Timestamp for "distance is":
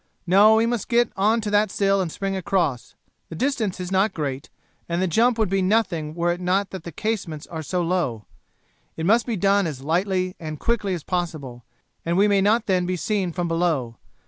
3.35-3.91